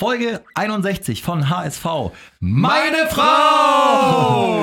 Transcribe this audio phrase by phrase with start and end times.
[0.00, 1.84] Folge 61 von HSV.
[2.40, 4.56] Meine Frau!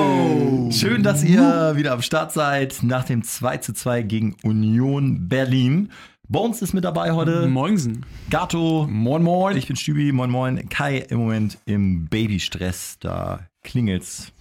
[0.72, 5.92] Schön, dass ihr wieder am Start seid nach dem 2 zu 2 gegen Union Berlin.
[6.26, 7.46] Bones ist mit dabei heute.
[7.46, 8.04] Moinsen.
[8.30, 8.88] Gato.
[8.90, 9.56] Moin, moin.
[9.56, 10.10] Ich bin Stübi.
[10.10, 10.68] Moin, moin.
[10.70, 12.98] Kai im Moment im Babystress.
[12.98, 14.32] Da klingelt's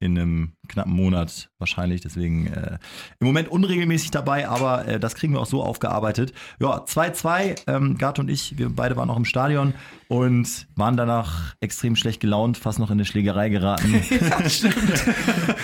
[0.00, 2.00] in einem knappen Monat wahrscheinlich.
[2.00, 2.78] Deswegen äh,
[3.20, 6.32] im Moment unregelmäßig dabei, aber äh, das kriegen wir auch so aufgearbeitet.
[6.60, 7.62] Ja, 2-2.
[7.66, 9.74] Ähm, Gart und ich, wir beide waren auch im Stadion
[10.08, 13.94] und waren danach extrem schlecht gelaunt, fast noch in eine Schlägerei geraten.
[14.10, 15.04] ja, stimmt.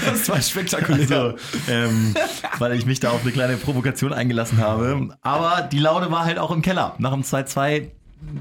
[0.05, 1.01] Das war spektakulär.
[1.01, 1.37] Also,
[1.69, 2.14] ähm,
[2.59, 5.16] weil ich mich da auf eine kleine Provokation eingelassen habe.
[5.23, 6.95] Aber die Laune war halt auch im Keller.
[6.98, 7.91] Nach dem 2-2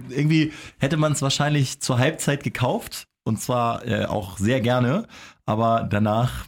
[0.09, 3.07] irgendwie hätte man es wahrscheinlich zur Halbzeit gekauft.
[3.25, 5.07] Und zwar äh, auch sehr gerne
[5.45, 6.45] aber danach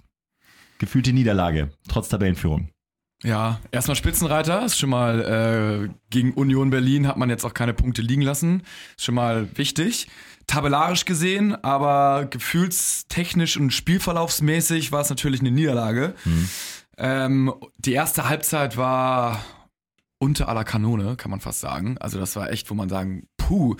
[0.77, 2.70] gefühlte Niederlage, trotz Tabellenführung.
[3.23, 7.73] Ja, erstmal Spitzenreiter, ist schon mal äh, gegen Union Berlin hat man jetzt auch keine
[7.73, 8.63] Punkte liegen lassen,
[8.98, 10.08] ist schon mal wichtig.
[10.48, 16.14] Tabellarisch gesehen, aber gefühlstechnisch und spielverlaufsmäßig war es natürlich eine Niederlage.
[16.23, 16.50] Mhm.
[16.97, 19.44] Ähm, die erste Halbzeit war
[20.19, 21.97] unter aller Kanone, kann man fast sagen.
[21.97, 23.75] Also das war echt, wo man sagen, puh,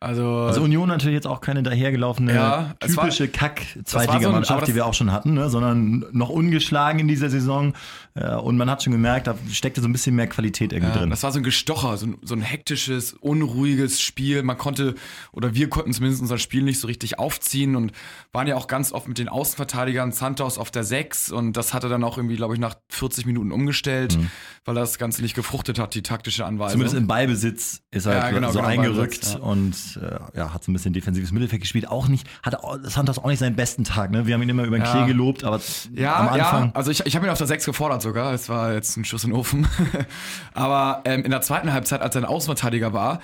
[0.00, 4.94] also, also, Union natürlich jetzt auch keine dahergelaufene ja, typische Kack-Zweitligamannschaft, so die wir auch
[4.94, 5.50] schon hatten, ne?
[5.50, 7.74] sondern noch ungeschlagen in dieser Saison.
[8.14, 10.98] Äh, und man hat schon gemerkt, da steckte so ein bisschen mehr Qualität irgendwie ja,
[11.00, 11.10] drin.
[11.10, 14.44] Das war so ein Gestocher, so ein, so ein, hektisches, unruhiges Spiel.
[14.44, 14.94] Man konnte,
[15.32, 17.90] oder wir konnten zumindest unser Spiel nicht so richtig aufziehen und
[18.30, 21.88] waren ja auch ganz oft mit den Außenverteidigern Santos auf der 6 und das hatte
[21.88, 24.30] dann auch irgendwie, glaube ich, nach 40 Minuten umgestellt, mhm.
[24.64, 26.74] weil das Ganze nicht gefruchtet hat, die taktische Anweisung.
[26.74, 30.70] Zumindest im Ballbesitz ist er ja, genau, so genau, eingerückt und äh, ja, hat so
[30.70, 31.88] ein bisschen defensives Mittelfeld gespielt.
[31.88, 34.10] Auch nicht, hatte Santos auch nicht seinen besten Tag.
[34.10, 34.26] Ne?
[34.26, 34.92] Wir haben ihn immer über den ja.
[34.92, 35.60] Klee gelobt, aber
[35.94, 36.64] ja, am Anfang.
[36.66, 38.32] Ja, also ich, ich habe ihn auf der 6 gefordert sogar.
[38.32, 39.66] Es war jetzt ein Schuss in den Ofen.
[40.54, 43.20] aber ähm, in der zweiten Halbzeit, als er ein Außenverteidiger war,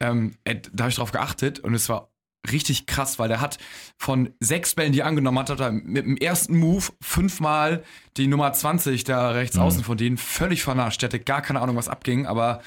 [0.00, 2.10] ähm, äh, da habe ich drauf geachtet und es war
[2.50, 3.58] richtig krass, weil der hat
[3.98, 7.82] von sechs Bällen, die er angenommen hat, hat er mit dem ersten Move fünfmal
[8.16, 9.62] die Nummer 20 da rechts mhm.
[9.62, 11.02] außen von denen völlig vernascht.
[11.02, 12.60] Der hatte gar keine Ahnung, was abging, aber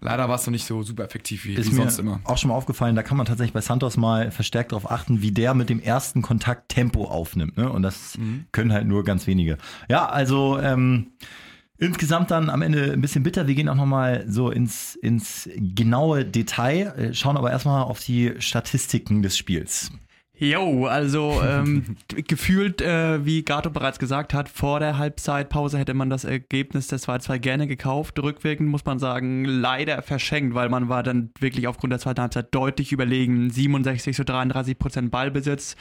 [0.00, 2.20] Leider war es noch nicht so super effektiv wie, ist wie sonst immer.
[2.24, 5.32] Auch schon mal aufgefallen, da kann man tatsächlich bei Santos mal verstärkt darauf achten, wie
[5.32, 7.56] der mit dem ersten Kontakt Tempo aufnimmt.
[7.56, 7.70] Ne?
[7.70, 8.44] Und das mhm.
[8.52, 9.56] können halt nur ganz wenige.
[9.88, 11.12] Ja, also ähm,
[11.78, 13.46] insgesamt dann am Ende ein bisschen bitter.
[13.46, 18.34] Wir gehen auch nochmal so ins, ins genaue Detail, äh, schauen aber erstmal auf die
[18.38, 19.92] Statistiken des Spiels.
[20.38, 21.96] Jo, also ähm,
[22.28, 27.08] gefühlt, äh, wie Gato bereits gesagt hat, vor der Halbzeitpause hätte man das Ergebnis des
[27.08, 28.18] 2-2 gerne gekauft.
[28.22, 32.54] Rückwirkend muss man sagen, leider verschenkt, weil man war dann wirklich aufgrund der zweiten Halbzeit
[32.54, 33.48] deutlich überlegen.
[33.48, 35.74] 67 zu 33 Prozent Ballbesitz,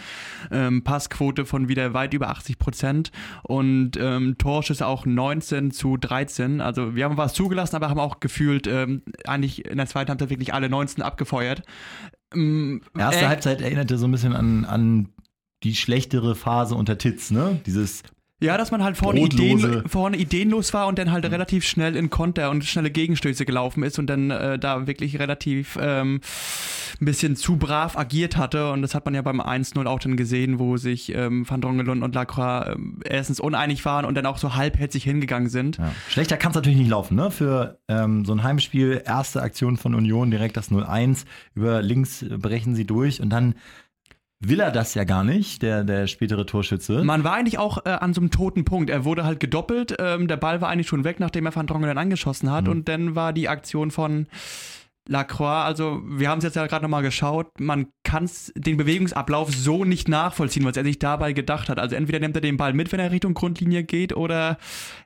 [0.51, 3.11] ähm, Passquote von wieder weit über 80 Prozent
[3.43, 6.61] und ähm, Torschüsse auch 19 zu 13.
[6.61, 10.29] Also wir haben was zugelassen, aber haben auch gefühlt ähm, eigentlich in der zweiten Halbzeit
[10.29, 11.63] wirklich alle 19 abgefeuert.
[12.33, 15.09] Ähm, Erste äh, Halbzeit erinnerte so ein bisschen an, an
[15.63, 17.59] die schlechtere Phase unter Titz, ne?
[17.65, 18.03] Dieses
[18.41, 22.09] ja, dass man halt vorne, Ideen, vorne ideenlos war und dann halt relativ schnell in
[22.09, 26.19] Konter und schnelle Gegenstöße gelaufen ist und dann äh, da wirklich relativ ähm,
[26.99, 28.71] ein bisschen zu brav agiert hatte.
[28.71, 32.03] Und das hat man ja beim 1-0 auch dann gesehen, wo sich ähm, Van Drongelund
[32.03, 32.75] und Lacroix äh,
[33.09, 35.77] erstens uneinig waren und dann auch so halbherzig hingegangen sind.
[35.77, 35.93] Ja.
[36.09, 37.31] Schlechter kann es natürlich nicht laufen, ne?
[37.31, 41.23] Für ähm, so ein Heimspiel, erste Aktion von Union, direkt das 0-1.
[41.53, 43.55] Über links brechen sie durch und dann
[44.39, 47.03] will er das ja gar nicht, der, der spätere Torschütze.
[47.03, 48.89] Man war eigentlich auch äh, an so einem toten Punkt.
[48.89, 49.95] Er wurde halt gedoppelt.
[49.99, 52.65] Ähm, der Ball war eigentlich schon weg, nachdem er Van Drongelen angeschossen hat.
[52.65, 52.71] Mhm.
[52.71, 54.27] Und dann war die Aktion von
[55.07, 59.85] Lacroix, also wir haben es jetzt ja gerade nochmal geschaut, man kann den Bewegungsablauf so
[59.85, 61.77] nicht nachvollziehen, was er sich dabei gedacht hat.
[61.77, 64.57] Also entweder nimmt er den Ball mit, wenn er Richtung Grundlinie geht, oder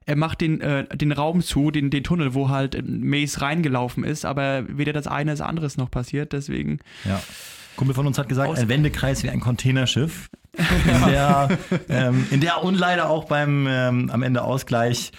[0.05, 4.23] er macht den, äh, den Raum zu, den, den Tunnel, wo halt Mace reingelaufen ist,
[4.23, 6.79] aber weder das eine das andere ist noch passiert, deswegen.
[7.03, 7.21] Ja.
[7.79, 10.29] Kumpel von uns hat gesagt, ein Wendekreis wie ein Containerschiff.
[10.57, 11.57] In der,
[11.87, 15.13] ähm, in der und leider auch beim ähm, am Ende Ausgleich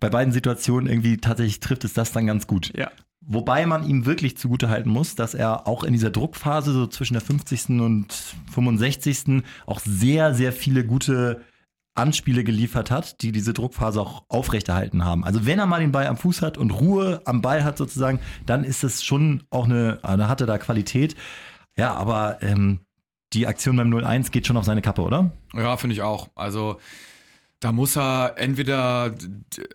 [0.00, 2.72] bei beiden Situationen irgendwie tatsächlich trifft es das dann ganz gut.
[2.76, 2.90] Ja.
[3.20, 7.22] Wobei man ihm wirklich zugutehalten muss, dass er auch in dieser Druckphase, so zwischen der
[7.22, 7.80] 50.
[7.80, 8.12] und
[8.52, 9.44] 65.
[9.66, 11.42] auch sehr, sehr viele gute
[11.94, 15.22] Anspiele geliefert hat, die diese Druckphase auch aufrechterhalten haben.
[15.22, 18.18] Also wenn er mal den Ball am Fuß hat und Ruhe am Ball hat sozusagen,
[18.46, 21.14] dann ist es schon auch eine, eine hatte da Qualität.
[21.80, 22.80] Ja, aber ähm,
[23.32, 25.30] die Aktion beim 0-1 geht schon auf seine Kappe, oder?
[25.54, 26.28] Ja, finde ich auch.
[26.34, 26.78] Also
[27.60, 29.14] da muss er entweder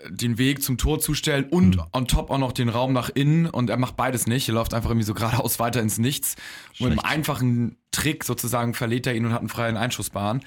[0.09, 1.83] den Weg zum Tor zustellen und mhm.
[1.93, 4.47] on top auch noch den Raum nach innen und er macht beides nicht.
[4.47, 6.35] Er läuft einfach irgendwie so geradeaus weiter ins Nichts.
[6.73, 6.81] Schlecht.
[6.81, 10.41] Und mit einem einfachen Trick sozusagen verlädt er ihn und hat einen freien Einschussbahn.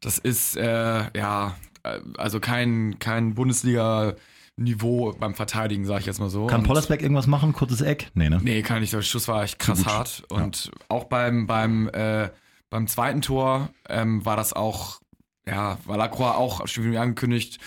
[0.00, 4.14] Das ist, äh, ja, äh, also kein, kein Bundesliga-
[4.56, 6.46] Niveau beim Verteidigen, sage ich jetzt mal so.
[6.46, 7.52] Kann Und- Pollersbeck irgendwas machen?
[7.52, 8.10] Kurzes Eck?
[8.14, 8.40] Nee, ne?
[8.42, 8.92] Nee, kann ich nicht.
[8.92, 10.22] Der Schuss war echt krass hart.
[10.28, 12.28] Und auch beim, beim, äh,
[12.70, 15.00] beim zweiten Tor ähm, war das auch,
[15.46, 17.58] ja, war Lacroix auch, wie angekündigt,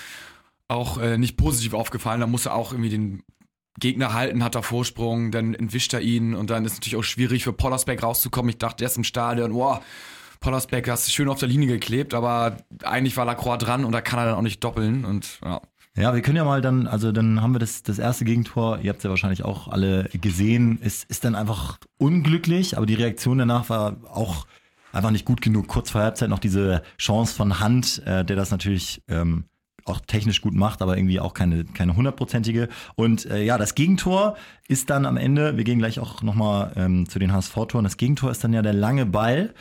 [0.69, 2.21] auch äh, nicht positiv aufgefallen.
[2.21, 3.23] Da muss er auch irgendwie den
[3.79, 7.03] Gegner halten, hat er Vorsprung, dann entwischt er ihn und dann ist es natürlich auch
[7.03, 8.49] schwierig für Pollersbeck rauszukommen.
[8.49, 9.81] Ich dachte erst im Stadion, wow,
[10.39, 14.01] Pollersbeck hast du schön auf der Linie geklebt, aber eigentlich war Lacroix dran und da
[14.01, 15.61] kann er dann auch nicht doppeln und ja.
[15.97, 18.89] Ja, wir können ja mal dann, also dann haben wir das, das erste Gegentor, ihr
[18.89, 23.39] habt es ja wahrscheinlich auch alle gesehen, ist, ist dann einfach unglücklich, aber die Reaktion
[23.39, 24.45] danach war auch
[24.91, 25.67] einfach nicht gut genug.
[25.67, 29.45] Kurz vor Halbzeit noch diese Chance von Hand, äh, der das natürlich ähm,
[29.85, 32.69] auch technisch gut macht, aber irgendwie auch keine keine hundertprozentige.
[32.95, 37.09] Und äh, ja, das Gegentor ist dann am Ende, wir gehen gleich auch nochmal ähm,
[37.09, 39.51] zu den HSV-Toren, das Gegentor ist dann ja der lange Ball,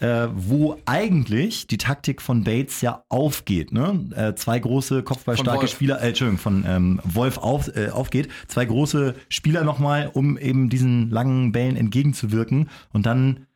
[0.00, 3.72] äh, wo eigentlich die Taktik von Bates ja aufgeht.
[3.72, 4.10] Ne?
[4.14, 5.66] Äh, zwei große kopfballstarke.
[5.68, 8.28] Spieler, äh, Entschuldigung, von ähm, Wolf auf, äh, aufgeht.
[8.46, 12.68] Zwei große Spieler nochmal, um eben diesen langen Bällen entgegenzuwirken.
[12.92, 13.46] Und dann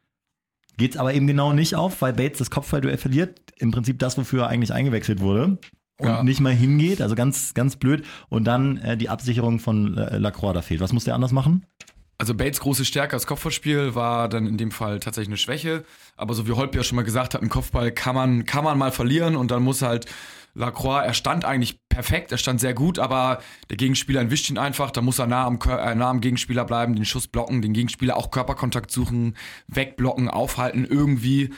[0.77, 3.38] geht's aber eben genau nicht auf, weil Bates das Kopfballduell verliert.
[3.59, 5.59] Im Prinzip das, wofür er eigentlich eingewechselt wurde.
[5.99, 6.23] Und Ja.
[6.25, 8.05] nicht mal hingeht, also ganz, ganz blöd.
[8.29, 10.81] Und dann äh, die Absicherung von äh, Lacroix da fehlt.
[10.81, 11.65] Was muss der anders machen?
[12.19, 15.85] Also Bates große Stärke als Kopfballspiel war dann in dem Fall tatsächlich eine Schwäche.
[16.17, 18.79] Aber so wie Holtby ja schon mal gesagt hat, einen Kopfball kann man, kann man
[18.79, 20.06] mal verlieren und dann muss halt
[20.55, 23.38] Lacroix, er stand eigentlich perfekt, er stand sehr gut, aber
[23.70, 26.94] der Gegenspieler entwischt ihn einfach, da muss er nah am, äh, nah am Gegenspieler bleiben,
[26.94, 29.35] den Schuss blocken, den Gegenspieler auch Körperkontakt suchen,
[29.67, 31.50] wegblocken, aufhalten, irgendwie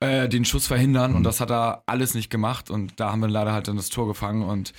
[0.00, 1.14] äh, den Schuss verhindern.
[1.14, 2.70] Und das hat er alles nicht gemacht.
[2.70, 4.42] Und da haben wir leider halt dann das Tor gefangen.
[4.42, 4.72] Und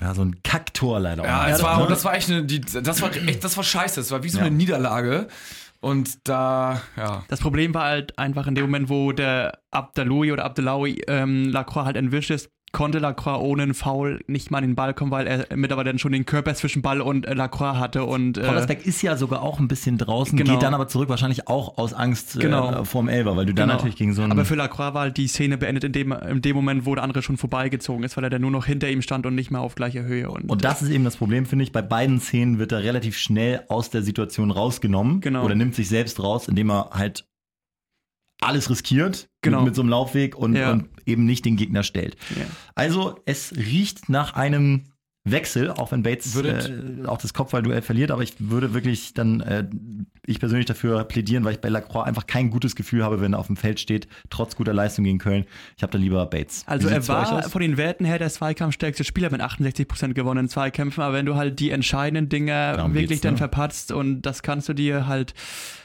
[0.00, 1.24] Ja, so ein Kacktor leider.
[1.24, 1.86] ja, es war, Ne?
[1.88, 4.00] das war echt eine, die, das war echt, das war scheiße.
[4.00, 4.44] Es war wie so Ja.
[4.46, 5.28] eine Niederlage.
[5.80, 7.24] Und da, ja.
[7.28, 11.86] Das Problem war halt einfach in dem Moment, wo der Abdaloui oder Abdelawi ähm, Lacroix
[11.86, 15.26] halt entwischt ist, konnte Lacroix ohne einen Foul nicht mal an den Ball kommen, weil
[15.26, 18.86] er mittlerweile dann schon den Körper zwischen Ball und äh, Lacroix hatte und äh, Pollersbeck
[18.86, 20.52] ist ja sogar auch ein bisschen draußen, Genau.
[20.52, 22.82] geht dann aber zurück, wahrscheinlich auch aus Angst Genau.
[22.82, 23.74] äh, vorm Elber, weil du dann Genau.
[23.76, 24.32] natürlich gegen so einen.
[24.32, 27.02] Aber für Lacroix war halt die Szene beendet in dem, in dem Moment, wo der
[27.02, 29.60] andere schon vorbeigezogen ist, weil er dann nur noch hinter ihm stand und nicht mehr
[29.60, 30.30] auf gleicher Höhe.
[30.30, 31.72] Und, und das ist eben das Problem, finde ich.
[31.72, 35.20] Bei beiden Szenen wird er relativ schnell aus der Situation rausgenommen.
[35.20, 35.44] Genau.
[35.44, 37.24] Oder nimmt sich selbst raus, indem er halt
[38.40, 39.58] alles riskiert Genau.
[39.58, 40.72] mit, mit so einem Laufweg und, Ja.
[40.72, 42.16] und eben nicht den Gegner stellt.
[42.36, 42.44] ja.
[42.74, 44.84] Also es riecht nach einem
[45.24, 49.68] Wechsel, auch wenn Bates äh, auch das Kopfballduell verliert, aber ich würde wirklich dann, äh,
[50.30, 53.38] ich persönlich dafür plädieren, weil ich bei Lacroix einfach kein gutes Gefühl habe, wenn er
[53.38, 55.44] auf dem Feld steht, trotz guter Leistung gegen Köln.
[55.76, 56.64] Ich habe da lieber Bates.
[56.66, 61.14] Also er war von den Werten her der Zweikampfstärkste Spieler mit 68% gewonnenen Zweikämpfen, aber
[61.14, 63.38] wenn du halt die entscheidenden Dinge Darum wirklich dann ne?
[63.38, 65.34] verpatzt und das kannst du dir halt,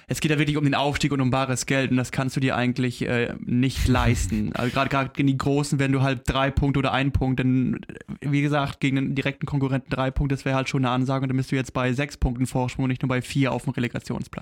[0.08, 2.40] es geht ja wirklich um den Aufstieg und um bares Geld und das kannst du
[2.40, 4.52] dir eigentlich äh, nicht leisten.
[4.54, 7.80] Also gerade gerade gegen die Großen, wenn du halt drei Punkte oder ein Punkt, dann
[8.22, 11.30] wie gesagt, gegen den direkten Konkurrenten drei Punkte, das wäre halt schon eine Ansage und
[11.30, 13.74] dann bist du jetzt bei sechs Punkten Vorsprung und nicht nur bei vier auf dem
[13.74, 14.35] Relegationsplatz.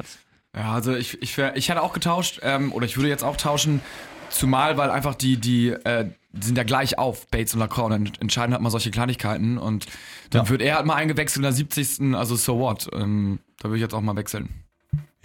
[0.55, 3.37] Ja, also ich, ich, wär, ich hätte auch getauscht, ähm, oder ich würde jetzt auch
[3.37, 3.81] tauschen,
[4.29, 6.09] zumal, weil einfach die, die, äh,
[6.39, 9.85] sind ja gleich auf, Bates und Lacroix, und dann entscheiden halt mal solche Kleinigkeiten und
[10.31, 10.49] dann Ja.
[10.49, 12.15] wird er halt mal eingewechselt in der 70.
[12.15, 12.89] Also so what?
[12.93, 14.49] Ähm, da würde ich jetzt auch mal wechseln.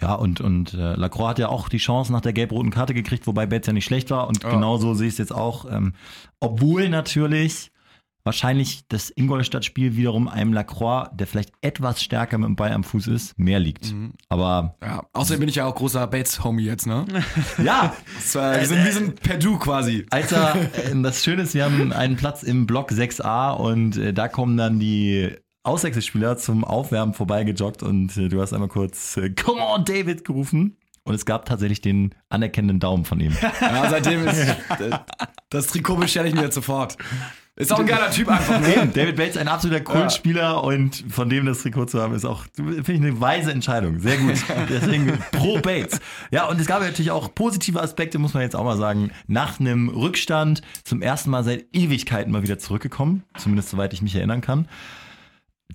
[0.01, 3.27] Ja, und, und äh, Lacroix hat ja auch die Chance nach der gelb-roten Karte gekriegt,
[3.27, 4.27] wobei Bates ja nicht schlecht war.
[4.27, 4.51] Und Ja.
[4.51, 5.65] genauso sehe ich es jetzt auch.
[5.69, 5.93] Ähm,
[6.39, 7.71] obwohl natürlich
[8.29, 13.07] wahrscheinlich das Ingolstadt-Spiel wiederum einem Lacroix, der vielleicht etwas stärker mit dem Ball am Fuß
[13.07, 13.91] ist, mehr liegt.
[13.91, 14.13] Mhm.
[14.27, 17.07] Aber Ja, außerdem bin ich ja auch großer Bates-Homie jetzt, ne?
[17.63, 20.05] ja, Das, äh, wir, sind, wir sind Perdu quasi.
[20.11, 20.55] Als er,
[20.91, 24.57] äh, das Schöne ist, wir haben einen Platz im Block 6a und äh, da kommen
[24.57, 25.31] dann die
[25.63, 30.77] Auswechselspieler zum Aufwärmen vorbeigejoggt und äh, du hast einmal kurz Come on, David gerufen.
[31.03, 33.35] Und es gab tatsächlich den anerkennenden Daumen von ihm.
[33.61, 34.37] Ja, seitdem ist
[34.79, 34.99] äh,
[35.49, 36.97] das Trikot bestelle ich mir jetzt sofort.
[37.59, 38.89] Ist auch ein geiler Typ einfach, ne?
[38.93, 42.93] David Bates, ein absoluter Kultspieler und von dem das Trikot zu haben, ist auch, finde
[42.93, 43.99] ich, eine weise Entscheidung.
[43.99, 44.35] Sehr gut.
[44.69, 45.99] Deswegen pro Bates.
[46.31, 49.11] Ja, und es gab natürlich auch positive Aspekte, muss man jetzt auch mal sagen.
[49.27, 54.15] Nach einem Rückstand zum ersten Mal seit Ewigkeiten mal wieder zurückgekommen, zumindest soweit ich mich
[54.15, 54.65] erinnern kann.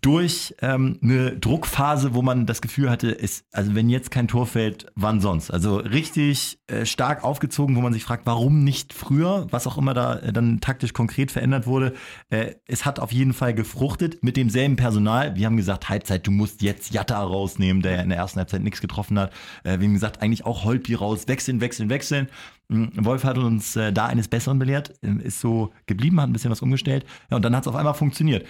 [0.01, 4.47] Durch ähm, eine Druckphase, wo man das Gefühl hatte, ist, also wenn jetzt kein Tor
[4.47, 5.51] fällt, wann sonst?
[5.51, 9.95] Also richtig äh, stark aufgezogen, wo man sich fragt, warum nicht früher, was auch immer
[9.95, 11.95] da äh, dann taktisch konkret verändert wurde.
[12.29, 15.37] Äh, es hat auf jeden Fall gefruchtet mit demselben Personal.
[15.37, 18.63] Wir haben gesagt, Halbzeit, du musst jetzt Jatta rausnehmen, der ja in der ersten Halbzeit
[18.63, 19.33] nichts getroffen hat.
[19.63, 22.29] Äh, wir haben gesagt, eigentlich auch Holtby raus, wechseln, wechseln, wechseln.
[22.69, 26.33] Mm, Wolf hat uns äh, da eines Besseren belehrt, äh, ist so geblieben, hat ein
[26.33, 27.05] bisschen was umgestellt.
[27.31, 28.47] Ja, und dann hat es auf einmal funktioniert.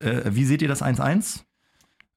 [0.00, 1.44] Äh, wie seht ihr das 1-1?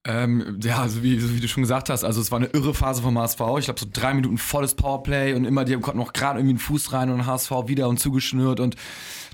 [0.04, 2.74] Ähm, ja, also wie, so wie du schon gesagt hast, also es war eine irre
[2.74, 3.40] Phase vom HSV.
[3.58, 6.58] Ich glaube, so drei Minuten volles Powerplay und immer, die konnten noch gerade irgendwie einen
[6.58, 8.74] Fuß rein und HSV wieder und zugeschnürt und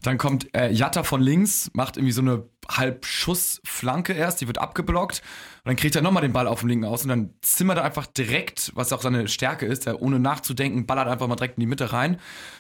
[0.03, 5.23] dann kommt äh, Jatta von links, macht irgendwie so eine Halbschussflanke erst, die wird abgeblockt
[5.65, 7.85] und dann kriegt er nochmal den Ball auf dem linken aus und dann zimmert er
[7.85, 11.63] einfach direkt, was auch seine Stärke ist, er ohne nachzudenken, ballert einfach mal direkt in
[11.63, 12.19] die Mitte rein.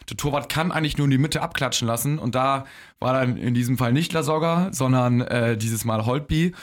[0.08, 2.64] Der Torwart kann eigentlich nur in die Mitte abklatschen lassen und da
[3.00, 6.54] war dann in diesem Fall nicht Lasogga, sondern äh, dieses Mal Holtby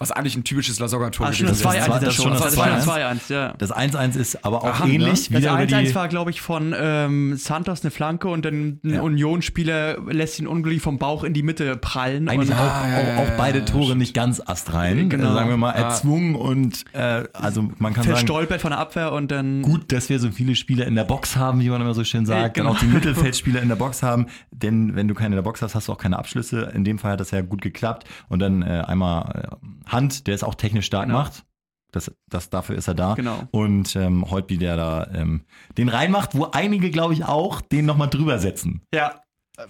[0.00, 1.82] was eigentlich ein typisches Lasogga-Tor Ah, schon gewesen das ist.
[1.82, 2.32] 2-1 Das das war schon.
[2.32, 3.28] das Das war das 2-1.
[3.28, 3.54] 2-1, ja.
[3.58, 4.92] Das 1-1 ist aber auch Aha, ne?
[4.94, 5.10] ähnlich.
[5.10, 8.78] Das Wieder über 1-1 die, war, glaube ich, von ähm, Santos eine Flanke und dann
[8.84, 9.02] ein Ja.
[9.02, 12.28] Union-Spieler lässt ihn unglücklich vom Bauch in die Mitte prallen.
[12.28, 15.08] eigentlich und, auch, ja, ja, auch, auch ja, beide ja, Tore nicht ganz astrein.
[15.08, 15.30] Genau.
[15.30, 15.78] Äh, sagen wir mal, Ah.
[15.88, 19.62] erzwungen und äh, also man kann sagen, verstolpert von der Abwehr und dann.
[19.62, 22.24] gut, dass wir so viele Spieler in der Box haben, wie man immer so schön
[22.24, 22.70] sagt, genau.
[22.70, 25.60] und auch die Mittelfeldspieler in der Box haben, denn wenn du keine in der Box
[25.60, 26.70] hast, hast du auch keine Abschlüsse.
[26.74, 30.34] In dem Fall hat das ja gut geklappt und dann äh, einmal äh, Hand, der
[30.34, 31.18] es auch technisch stark Genau.
[31.18, 31.44] macht.
[31.90, 33.14] Das, das, dafür ist er da.
[33.14, 33.42] Genau.
[33.50, 35.42] Und ähm, Holtby, der da ähm,
[35.78, 38.82] den reinmacht, wo einige, glaube ich, auch den nochmal drüber setzen.
[38.92, 39.22] Ja.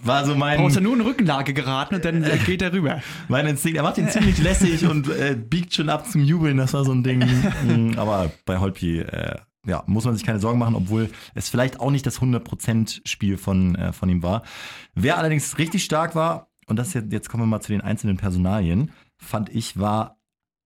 [0.03, 3.01] War so mein, Brauchst du nur in Rückenlage geraten und dann äh, geht er rüber.
[3.27, 3.77] mein Instinkt.
[3.77, 6.57] Er macht ihn ziemlich lässig und äh, biegt schon ab zum Jubeln.
[6.57, 7.19] Das war so ein Ding.
[7.65, 11.79] Mm, Aber bei Holtby, äh, ja, muss man sich keine Sorgen machen, obwohl es vielleicht
[11.79, 14.43] auch nicht das 100%-Spiel von, äh, von ihm war.
[14.93, 18.17] Wer allerdings richtig stark war, und das jetzt, jetzt kommen wir mal zu den einzelnen
[18.17, 20.17] Personalien, fand ich, war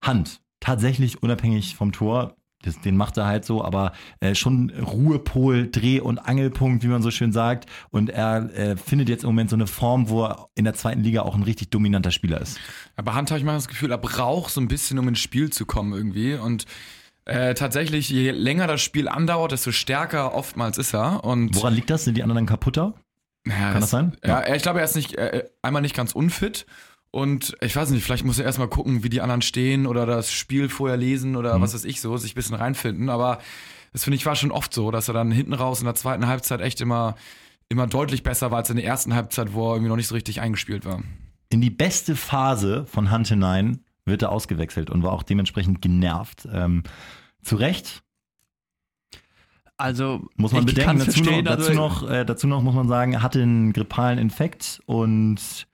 [0.02, 0.42] Hand.
[0.60, 2.36] Tatsächlich unabhängig vom Tor.
[2.64, 3.92] Das, den macht er halt so, aber
[4.22, 7.66] äh, schon Ruhepol, Dreh- und Angelpunkt, wie man so schön sagt.
[7.90, 11.04] Und er äh, findet jetzt im Moment so eine Form, wo er in der zweiten
[11.04, 12.58] Liga auch ein richtig dominanter Spieler ist.
[12.96, 15.52] Aber Hand habe ich mal das Gefühl, er braucht so ein bisschen, um ins Spiel
[15.52, 16.36] zu kommen irgendwie.
[16.36, 16.66] Und
[17.26, 21.26] äh, tatsächlich, je länger das Spiel andauert, desto stärker oftmals ist er.
[21.26, 22.06] Und Woran liegt das?
[22.06, 22.94] Sind die anderen kaputter?
[23.46, 24.16] ja, Kann das sein?
[24.26, 26.66] Ja, ich glaube, er ist nicht äh, einmal nicht ganz unfit.
[27.16, 30.32] Und ich weiß nicht, vielleicht muss er erstmal gucken, wie die anderen stehen oder das
[30.34, 31.62] Spiel vorher lesen oder Mhm.
[31.62, 33.10] was weiß ich so, sich ein bisschen reinfinden.
[33.10, 33.38] Aber
[33.92, 36.26] das finde ich war schon oft so, dass er dann hinten raus in der zweiten
[36.26, 37.14] Halbzeit echt immer,
[37.70, 40.16] immer deutlich besser war als in der ersten Halbzeit, wo er irgendwie noch nicht so
[40.16, 41.04] richtig eingespielt war.
[41.50, 46.48] In die beste Phase von Hand hinein wird er ausgewechselt und war auch dementsprechend genervt.
[46.52, 46.82] Ähm,
[47.44, 48.02] zu Recht,
[49.78, 51.00] Also, muss man bedenken.
[51.00, 53.74] Dazu, noch, verstehen, dazu, also- noch, äh, dazu noch muss man sagen, er hatte einen
[53.74, 55.68] grippalen Infekt und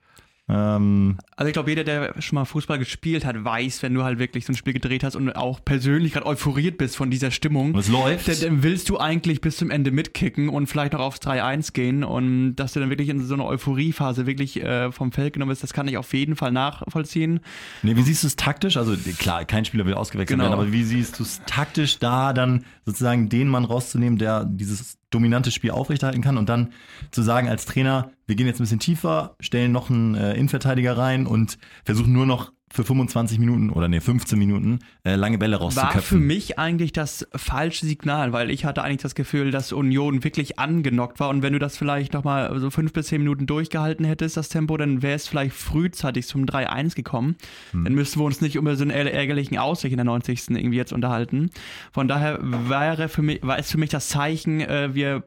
[0.50, 4.18] ähm, Also ich glaube, jeder, der schon mal Fußball gespielt hat, weiß, wenn du halt
[4.20, 7.76] wirklich so ein Spiel gedreht hast und auch persönlich gerade euphoriert bist von dieser Stimmung,
[7.78, 8.28] es läuft.
[8.28, 12.04] dann, dann willst du eigentlich bis zum Ende mitkicken und vielleicht noch aufs 3-1 gehen
[12.04, 15.64] und dass du dann wirklich in so einer Euphoriephase wirklich äh, vom Feld genommen bist,
[15.64, 17.40] das kann ich auf jeden Fall nachvollziehen.
[17.84, 18.76] Nee, wie siehst du es taktisch?
[18.78, 20.50] Also klar, kein Spieler will ausgewechselt Genau.
[20.50, 24.98] werden, aber wie siehst du es taktisch da dann sozusagen den Mann rauszunehmen, der dieses
[25.10, 26.38] dominante Spiel aufrechterhalten kann.
[26.38, 26.74] Und dann
[27.12, 30.98] zu sagen als Trainer, wir gehen jetzt ein bisschen tiefer, stellen noch einen äh, Innenverteidiger
[30.98, 35.60] rein und versuchen nur noch für 25 Minuten oder nee, 15 Minuten äh, lange Bälle
[35.60, 36.26] War für rauszuköpfen.
[36.26, 41.20] mich eigentlich das falsche Signal, weil ich hatte eigentlich das Gefühl, dass Union wirklich angenockt
[41.20, 44.50] war und wenn du das vielleicht nochmal so fünf bis zehn Minuten durchgehalten hättest, das
[44.50, 47.36] Tempo, dann wäre es vielleicht frühzeitig zum 3-1 gekommen.
[47.72, 47.86] Hm.
[47.86, 50.50] Dann müssten wir uns nicht über so einen ärger- ärgerlichen Ausgleich in der 90.
[50.50, 51.50] irgendwie jetzt unterhalten.
[51.92, 55.24] Von daher wäre für mich, war es für mich das Zeichen, äh, wir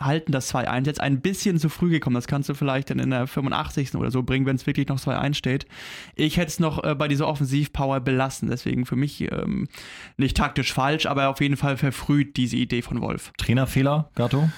[0.00, 2.14] halten das 2-1 jetzt ein bisschen zu früh gekommen.
[2.14, 3.94] Das kannst du vielleicht dann in der 85.
[3.96, 5.66] oder so bringen, wenn es wirklich noch 2-1 steht.
[6.14, 8.50] Ich hätte es noch äh, bei dieser Offensivpower belassen.
[8.50, 9.68] Deswegen für mich ähm,
[10.16, 13.32] nicht taktisch falsch, aber auf jeden Fall verfrüht diese Idee von Wolf.
[13.38, 14.48] Trainerfehler, Gato?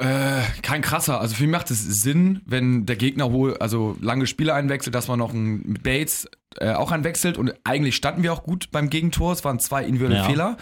[0.00, 1.20] Äh, kein krasser.
[1.20, 5.08] Also für mich macht es Sinn, wenn der Gegner wohl, also lange Spiele einwechselt, dass
[5.08, 7.36] man noch einen mit Bates äh, auch einwechselt.
[7.36, 9.32] Und eigentlich standen wir auch gut beim Gegentor.
[9.32, 10.24] Es waren zwei individuelle Ja.
[10.24, 10.56] Fehler.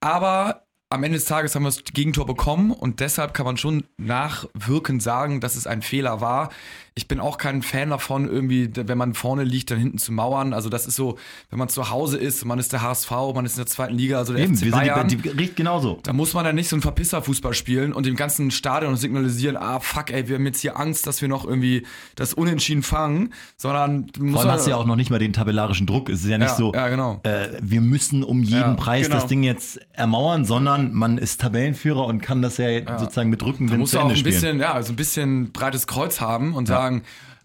[0.00, 3.84] Aber am Ende des Tages haben wir das Gegentor bekommen und deshalb kann man schon
[3.98, 6.50] nachwirkend sagen, dass es ein Fehler war.
[6.96, 10.52] Ich bin auch kein Fan davon, irgendwie, wenn man vorne liegt, dann hinten zu mauern.
[10.52, 11.18] Also das ist so,
[11.50, 14.18] wenn man zu Hause ist, man ist der HSV, man ist in der zweiten Liga,
[14.18, 15.08] also der Eben, FC wir Bayern.
[15.08, 15.98] sind die, die riecht genauso.
[16.04, 19.80] Da muss man dann nicht so einen Verpisser-Fußball spielen und dem ganzen Stadion signalisieren, ah
[19.80, 21.84] fuck, ey, wir haben jetzt hier Angst, dass wir noch irgendwie
[22.14, 25.88] das Unentschieden fangen, sondern Vor allem hast du ja auch noch nicht mal den tabellarischen
[25.88, 26.08] Druck.
[26.08, 27.18] Es ist ja nicht ja, so, ja, genau.
[27.24, 29.18] äh, wir müssen um jeden Ja, Preis genau.
[29.18, 32.68] das Ding jetzt ermauern, sondern man ist Tabellenführer und kann das ja,
[33.00, 34.34] sozusagen mit Da Rückenwind musst zu du auch Ende ein spielen.
[34.34, 36.83] bisschen, ja, so ein bisschen breites Kreuz haben und sagen,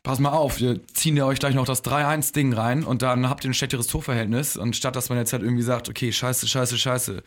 [0.04, 3.44] pass mal auf, wir ziehen ja euch gleich noch das 3-1-Ding rein und dann habt
[3.44, 6.78] ihr ein schlechteres Torverhältnis und statt dass man jetzt halt irgendwie sagt, okay, scheiße, scheiße,
[6.78, 7.24] scheiße.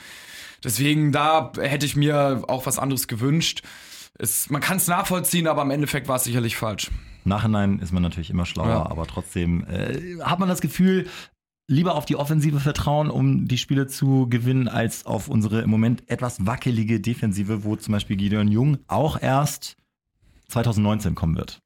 [0.64, 3.62] Deswegen, da hätte ich mir auch was anderes gewünscht.
[4.18, 6.90] Es, man kann es nachvollziehen, aber im Endeffekt war es sicherlich falsch.
[7.24, 8.86] Nachhinein ist man natürlich immer schlauer, Ja.
[8.86, 11.06] aber trotzdem äh, hat man das Gefühl,
[11.68, 16.08] lieber auf die Offensive vertrauen, um die Spiele zu gewinnen, als auf unsere im Moment
[16.10, 19.76] etwas wackelige Defensive, wo zum Beispiel Gideon Jung auch erst
[20.48, 21.58] 2019 kommen wird.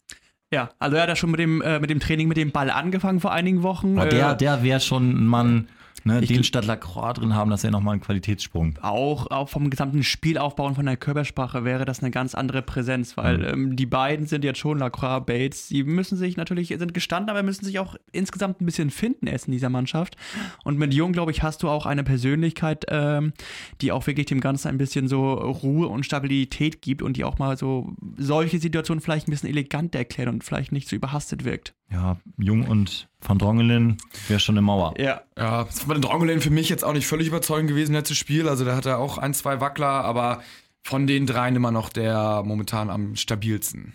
[0.52, 2.70] Ja, also er hat ja schon mit dem, äh, mit dem Training mit dem Ball
[2.70, 3.98] angefangen vor einigen Wochen.
[3.98, 5.68] Aber der, Äh, der wäre schon ein Mann,
[6.06, 8.78] ne, den statt Lacroix drin haben, das wäre nochmal ein Qualitätssprung.
[8.82, 13.16] auch, auch vom gesamten Spielaufbau und von der Körpersprache wäre das eine ganz andere Präsenz,
[13.16, 13.44] weil Mhm.
[13.44, 17.42] ähm, die beiden sind jetzt schon Lacroix, Bates, die müssen sich natürlich, sind gestanden, aber
[17.42, 20.16] müssen sich auch insgesamt ein bisschen finden erst in dieser Mannschaft.
[20.64, 23.32] Und mit Jung, glaube ich, hast du auch eine Persönlichkeit, ähm,
[23.80, 27.38] die auch wirklich dem Ganzen ein bisschen so Ruhe und Stabilität gibt und die auch
[27.38, 31.74] mal so solche Situationen vielleicht ein bisschen elegant erklärt und vielleicht nicht so überhastet wirkt.
[31.90, 33.96] Ja, Jung und Van Drongelen
[34.28, 34.94] wäre schon eine Mauer.
[34.98, 35.22] Ja.
[35.38, 38.48] Ja, das war den Drongelen für mich jetzt auch nicht völlig überzeugend gewesen, letztes Spiel.
[38.48, 40.42] Also da hat er auch ein, zwei Wackler, aber
[40.84, 43.92] von den dreien immer noch der momentan am stabilsten.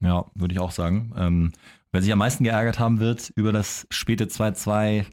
[0.00, 1.12] Ja, würde ich auch sagen.
[1.16, 1.52] Ähm,
[1.92, 5.04] wer sich am meisten geärgert haben wird über das späte 2-2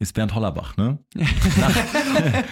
[0.00, 0.98] ist Bernd Hollerbach, ne?
[1.14, 1.74] Nach,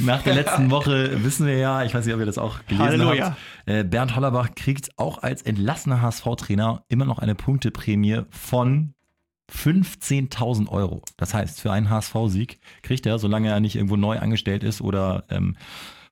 [0.00, 2.84] nach der letzten Woche wissen wir ja, ich weiß nicht, ob ihr das auch gelesen
[2.84, 3.24] Halleluja.
[3.26, 8.94] habt, äh, Bernd Hollerbach kriegt auch als entlassener HSV-Trainer immer noch eine Punkteprämie von
[9.52, 11.02] 15.000 Euro.
[11.16, 15.24] Das heißt, für einen HSV-Sieg kriegt er, solange er nicht irgendwo neu angestellt ist oder
[15.30, 15.56] ähm,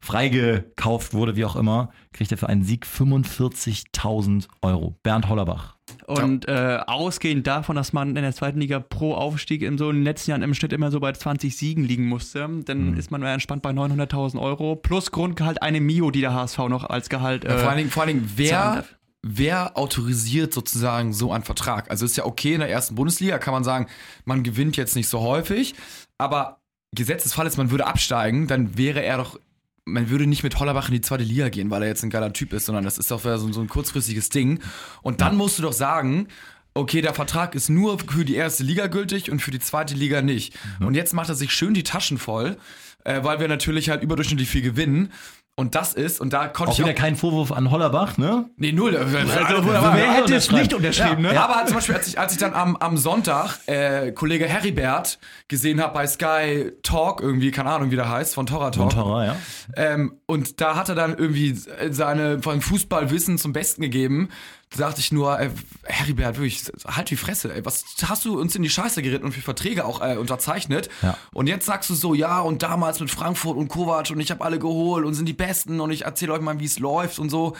[0.00, 4.97] freigekauft wurde, wie auch immer, kriegt er für einen Sieg 45.000 Euro.
[5.02, 5.75] Bernd Hollerbach.
[6.07, 9.97] Und äh, ausgehend davon, dass man in der zweiten Liga pro Aufstieg in so in
[9.97, 12.97] den letzten Jahren im Schnitt immer so bei 20 Siegen liegen musste, dann Mhm.
[12.97, 17.09] ist man entspannt bei 900.000 Euro plus Grundgehalt eine Mio, die der HSV noch als
[17.09, 17.45] Gehalt.
[17.45, 18.85] Ja, äh, vor allen Dingen, vor allen Dingen wer.
[19.26, 21.90] Wer autorisiert sozusagen so einen Vertrag?
[21.90, 23.87] Also ist ja okay, in der ersten Bundesliga kann man sagen,
[24.25, 25.75] man gewinnt jetzt nicht so häufig,
[26.18, 26.61] aber
[26.95, 29.38] Gesetzesfall ist, man würde absteigen, dann wäre er doch,
[29.85, 32.33] man würde nicht mit Hollerbach in die zweite Liga gehen, weil er jetzt ein geiler
[32.33, 34.61] Typ ist, sondern das ist doch so, so ein kurzfristiges Ding.
[35.02, 36.28] Und dann musst du doch sagen,
[36.75, 40.23] okay, der Vertrag ist nur für die erste Liga gültig und für die zweite Liga
[40.23, 40.54] nicht.
[40.80, 42.56] Und jetzt macht er sich schön die Taschen voll,
[43.04, 45.12] äh, weil wir natürlich halt überdurchschnittlich viel gewinnen.
[45.59, 48.51] Und das ist, und da konnte Auch ich wieder kein Vorwurf an Hollerbach, ne?
[48.59, 48.95] Nee, null.
[48.95, 51.41] Also, wer hätte es nicht unterschrieben, ja, ne?
[51.41, 55.81] Aber zum Beispiel, als ich, als ich dann am, am Sonntag äh, Kollege Heribert gesehen
[55.81, 58.95] habe bei Sky Talk, irgendwie, keine Ahnung, wie der heißt, von Torra Talk.
[58.95, 59.37] Montora, ja.
[59.77, 61.59] Ähm, und da hat er dann irgendwie
[61.89, 64.29] seine von Fußballwissen zum Besten gegeben.
[64.71, 65.51] Da dachte ich nur, äh,
[65.85, 67.65] Heribert, wirklich, halt die Fresse, ey.
[67.65, 70.89] Was hast du uns in die Scheiße geritten und für Verträge auch äh, unterzeichnet?
[71.03, 71.17] Ja.
[71.33, 74.45] Und jetzt sagst du so, ja, und damals mit Frankfurt und Kovac und ich habe
[74.45, 77.31] alle geholt und sind die Besten und ich erzähle euch mal, wie es läuft und
[77.31, 77.55] so.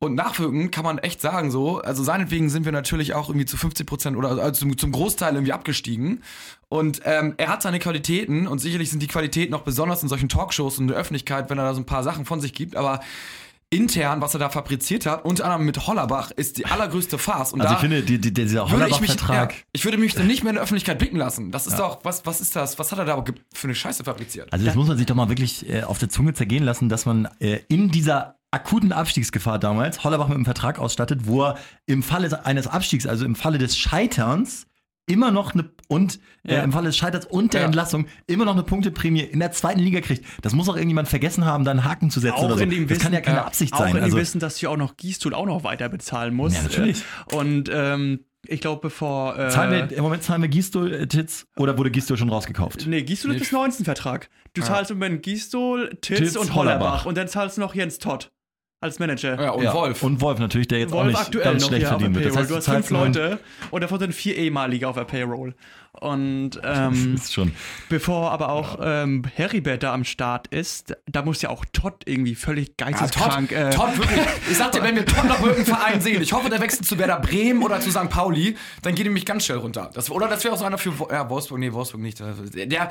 [0.00, 3.56] Und nachwirkend kann man echt sagen so, also seinetwegen sind wir natürlich auch irgendwie zu
[3.56, 6.22] 50 Prozent oder also zum, zum Großteil irgendwie abgestiegen.
[6.68, 10.28] Und ähm, er hat seine Qualitäten und sicherlich sind die Qualitäten auch besonders in solchen
[10.28, 12.76] Talkshows und in der Öffentlichkeit, wenn er da so ein paar Sachen von sich gibt,
[12.76, 13.00] aber
[13.74, 17.52] intern, was er da fabriziert hat, unter anderem mit Hollerbach, ist die allergrößte Farce.
[17.52, 19.98] Und Also da ich finde, die, die, dieser würde ich mich, ja, Hollerbach-Vertrag, ich würde
[19.98, 21.50] mich dann nicht mehr in der Öffentlichkeit blicken lassen.
[21.50, 22.78] Das ist doch, was, was ist das?
[22.78, 24.52] Was hat er da für eine Scheiße fabriziert?
[24.52, 27.06] also das muss man sich doch mal wirklich äh, auf der Zunge zergehen lassen, dass
[27.06, 32.02] man äh, in dieser akuten Abstiegsgefahr damals Hollerbach mit einem Vertrag ausstattet, wo er im
[32.02, 34.66] Falle eines Abstiegs, also im Falle des Scheiterns,
[35.06, 36.62] immer noch eine und äh, Ja.
[36.62, 37.66] im Falle des Scheiterns und der Ja.
[37.66, 40.24] Entlassung immer noch eine Punkteprämie in der zweiten Liga kriegt.
[40.42, 42.62] Das muss auch irgendjemand vergessen haben, da einen Haken zu setzen Auch oder so.
[42.64, 43.96] in dem das kann ja Wissen- keine ja, Absicht auch sein.
[43.96, 46.56] in Also, dem Wissen, dass du auch noch Gießstuhl auch noch weiter bezahlen musst.
[46.56, 47.02] Ja, natürlich.
[47.30, 49.38] Äh, Und ähm, ich glaube, bevor.
[49.38, 52.86] Äh, zahlen wir, im Moment zahlen wir Gistol äh, Titz oder wurde Gistol schon rausgekauft?
[52.86, 54.28] Nee, Gießstuhl ist bis 19 Vertrag.
[54.54, 56.80] Du zahlst im Moment Gießstuhl, Titz, Titz, und Hollerbach.
[56.80, 57.06] Hollerbach.
[57.06, 58.30] Und dann zahlst du noch Jens Todd
[58.84, 59.40] als Manager.
[59.42, 60.02] Ja, und Ja, Wolf.
[60.02, 62.26] Und Wolf natürlich, der jetzt auch Wolf nicht aktuell ganz noch schlecht verdienen wird.
[62.26, 63.38] Das heißt, du hast fünf Leute
[63.70, 65.54] und davon sind vier ehemalige auf der Payroll.
[66.00, 67.52] Und ähm, ist schon.
[67.88, 72.34] bevor aber auch ähm, Heribert da am Start ist, da muss ja auch Todd irgendwie
[72.34, 73.48] völlig Ja, geisteskrank.
[73.50, 74.20] Todd, äh, Todd, wirklich.
[74.50, 76.84] Ich sag dir, wenn wir Todd noch bei irgendeinem Verein sehen, ich hoffe, der wechselt
[76.86, 78.08] zu Werder Bremen oder zu St.
[78.10, 79.90] Pauli, dann geht er mich ganz schnell runter.
[79.94, 82.20] Das, oder das wäre auch so einer für ja, Wolfsburg, nee, Wolfsburg nicht.
[82.20, 82.90] Der, der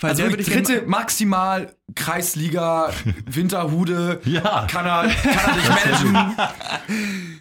[0.00, 2.90] Weil also der wirklich würde ich dritte maximal Kreisliga,
[3.26, 4.66] Winterhude, Ja.
[4.70, 5.68] kann, er, kann er nicht
[6.04, 6.36] managen.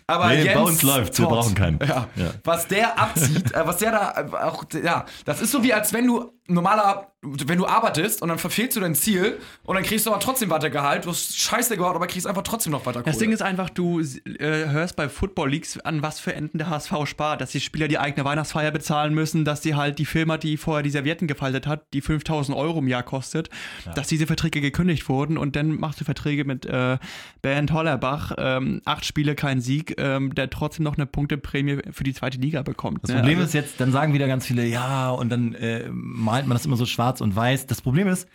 [0.08, 1.80] Aber Nee, Jens bei uns läuft's, wir brauchen keinen.
[1.80, 2.32] Ja, Ja.
[2.43, 5.94] Was der abzieht, äh, was der da äh, auch, ja, das ist so wie als
[5.94, 10.06] wenn du normaler, wenn du arbeitest und dann verfehlst du dein Ziel und dann kriegst
[10.06, 11.06] du aber trotzdem weiter Gehalt.
[11.06, 13.12] Du hast scheiße gehabt, aber kriegst einfach trotzdem noch weiter Kohle.
[13.12, 16.70] Das Ding ist einfach, du äh, hörst bei Football Leagues an, was für Enden der
[16.70, 20.38] HSV spart, dass die Spieler die eigene Weihnachtsfeier bezahlen müssen, dass die halt die Firma,
[20.38, 23.50] die vorher die Servietten gefaltet hat, die 5000 Euro im Jahr kostet,
[23.96, 26.98] dass diese Verträge gekündigt wurden und dann machst du Verträge mit äh,
[27.42, 32.14] Bernd Hollerbach, ähm, acht Spiele, kein Sieg, ähm, der trotzdem noch eine Punkteprämie für die
[32.14, 33.00] zweite Liga bekommt.
[33.04, 35.88] Das Problem ist jetzt, dann sagen wieder ganz viele, ja, und dann äh,
[36.34, 37.67] malt man das immer so schwarz und weiß.
[37.67, 38.28] Das Problem ist,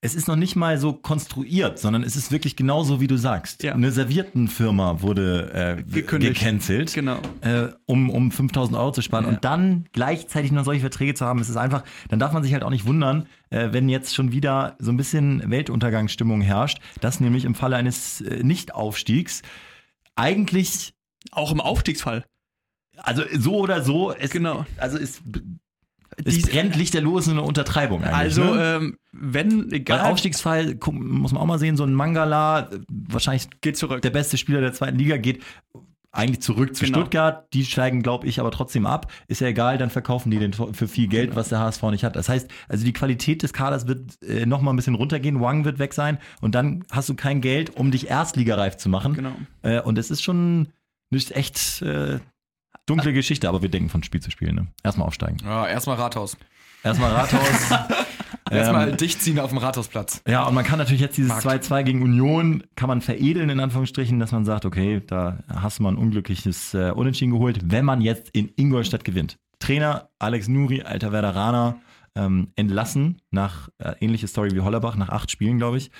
[0.00, 3.62] es ist noch nicht mal so konstruiert, sondern es ist wirklich genauso, wie du sagst.
[3.62, 3.72] Ja.
[3.72, 6.40] Eine Serviettenfirma wurde äh, Gekündigt.
[6.40, 7.18] gecancelt, Genau.
[7.40, 9.24] äh, um, um 5000 Euro zu sparen.
[9.24, 9.30] Ja.
[9.30, 12.52] Und dann gleichzeitig noch solche Verträge zu haben, es ist einfach, dann darf man sich
[12.52, 17.20] halt auch nicht wundern, äh, wenn jetzt schon wieder so ein bisschen Weltuntergangsstimmung herrscht, dass
[17.20, 19.40] nämlich im Falle eines äh, Nicht-Aufstiegs
[20.16, 20.92] eigentlich
[21.32, 22.24] Auch im Aufstiegsfall.
[22.98, 24.66] also so oder so, es, Genau.
[24.76, 25.22] also ist
[26.24, 28.14] Es Dies- brennt lichterlos eine Untertreibung eigentlich.
[28.16, 28.76] Also, ne?
[28.76, 33.48] ähm, wenn, Weil egal, Aufstiegsfall guck, muss man auch mal sehen, so ein Mangala, wahrscheinlich
[33.60, 34.02] geht zurück.
[34.02, 35.42] der beste Spieler der zweiten Liga, geht
[36.12, 36.98] eigentlich zurück zu Genau.
[37.00, 37.52] Stuttgart.
[37.54, 39.10] Die steigen, glaube ich, aber trotzdem ab.
[39.26, 42.14] Ist ja egal, dann verkaufen die den für viel Geld, was der HSV nicht hat.
[42.14, 45.40] Das heißt, also die Qualität des Kaders wird äh, noch mal ein bisschen runtergehen.
[45.40, 49.14] Wang wird weg sein und dann hast du kein Geld, um dich erstligareif zu machen.
[49.14, 49.32] Genau.
[49.62, 50.68] Äh, und es ist schon
[51.10, 52.20] eine echt äh,
[52.86, 54.52] dunkle Geschichte, aber wir denken von Spiel zu Spiel.
[54.52, 54.66] Ne?
[54.82, 55.38] Erstmal aufsteigen.
[55.44, 56.36] Ja, erstmal Rathaus.
[56.82, 57.70] Erstmal Rathaus.
[58.50, 60.22] Erstmal Ähm, dicht ziehen auf dem Rathausplatz.
[60.28, 61.64] Ja, und man kann natürlich jetzt dieses Markt.
[61.64, 65.82] 2-2 gegen Union, kann man veredeln in Anführungsstrichen, dass man sagt, okay, da hast du
[65.82, 69.38] mal ein unglückliches äh, Unentschieden geholt, wenn man jetzt in Ingolstadt gewinnt.
[69.60, 71.78] Trainer Alex Nuri, alter Werderaner,
[72.16, 75.90] ähm, entlassen nach äh, ähnliche Story wie Hollerbach, nach acht Spielen, glaube ich.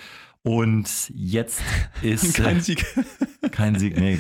[0.42, 1.62] Und jetzt
[2.03, 2.85] ist Kein äh, Sieg.
[3.55, 3.97] Kein Sieg.
[3.97, 4.19] Nee,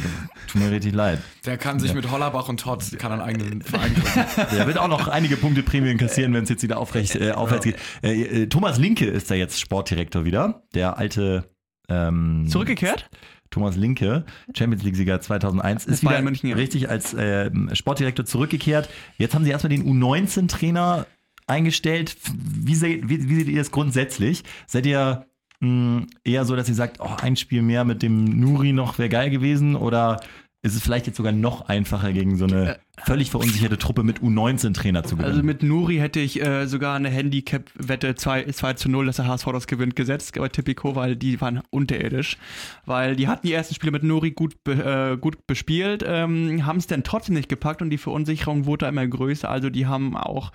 [0.50, 1.18] tut mir richtig leid.
[1.44, 4.30] Der kann sich mit Hollerbach und Todd kann einen eigenen Verein gründen.
[4.56, 7.64] Der wird auch noch einige Punkte Prämien kassieren, wenn es jetzt wieder aufrecht äh, aufwärts
[7.64, 7.76] geht.
[8.02, 10.62] Äh, äh, Thomas Linke ist da jetzt Sportdirektor wieder.
[10.74, 11.50] Der alte
[11.88, 13.10] ähm, Zurückgekehrt?
[13.50, 14.24] Thomas Linke,
[14.56, 16.56] Champions League-Sieger 2001, ist wieder München, ja.
[16.56, 18.88] richtig als äh, Sportdirektor zurückgekehrt.
[19.18, 21.06] Jetzt haben sie erstmal den U19-Trainer
[21.46, 22.16] eingestellt.
[22.34, 24.42] Wie, seht- wie, wie seht ihr das grundsätzlich?
[24.66, 25.26] Seid ihr
[25.64, 29.08] mh, eher so, dass ihr sagt, oh, ein Spiel mehr mit dem Nuri noch wäre
[29.08, 29.76] geil gewesen?
[29.76, 30.20] Oder
[30.64, 35.02] ist es vielleicht jetzt sogar noch einfacher, gegen so eine völlig verunsicherte Truppe mit U19-Trainer
[35.04, 35.30] zu gewinnen?
[35.30, 39.26] Also mit Nuri hätte ich äh, sogar eine Handicap-Wette 2, 2 zu 0, dass der
[39.26, 42.38] HSV das gewinnt, gesetzt bei Tipico, weil die waren unterirdisch.
[42.86, 46.86] Weil die hatten die ersten Spiele mit Nuri gut, äh, gut bespielt, ähm, haben es
[46.86, 49.50] dann trotzdem nicht gepackt und die Verunsicherung wurde immer größer.
[49.50, 50.50] Also die haben auch,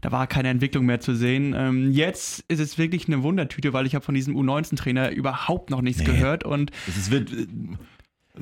[0.00, 1.54] da war keine Entwicklung mehr zu sehen.
[1.54, 5.82] Ähm, jetzt ist es wirklich eine Wundertüte, weil ich habe von diesem U19-Trainer überhaupt noch
[5.82, 6.06] nichts Nee.
[6.06, 7.46] gehört und Es ist, wird, äh,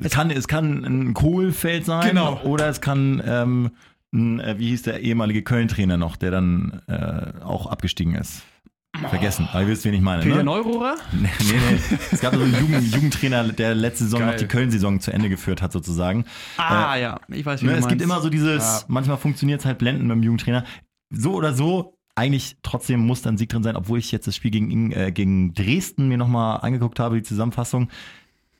[0.01, 2.41] es, kann, es kann ein Kohlfeld sein Genau.
[2.43, 3.71] oder es kann, ähm,
[4.13, 8.41] ein, äh, wie hieß der ehemalige Köln-Trainer noch, der dann äh, auch abgestiegen ist.
[9.09, 10.23] Vergessen, aber ihr wisst, wen ich meine.
[10.23, 10.43] Peter Ne?
[10.45, 10.95] Neurohrer.
[11.13, 11.53] Nee, nee,
[11.91, 11.97] nee.
[12.11, 14.31] Es gab so einen Jugend, Jugendtrainer, der letzte Saison Geil.
[14.31, 16.25] noch die Köln-Saison zu Ende geführt hat, sozusagen.
[16.57, 18.03] Ah ja, ich weiß, wie Ne, es gibt meinst.
[18.03, 18.81] immer so dieses, Ja.
[18.87, 20.65] manchmal funktioniert es halt blenden beim Jugendtrainer.
[21.11, 24.51] So oder so, eigentlich trotzdem muss dann Sieg drin sein, obwohl ich jetzt das Spiel
[24.51, 27.89] gegen, äh, gegen Dresden mir nochmal angeguckt habe, die Zusammenfassung.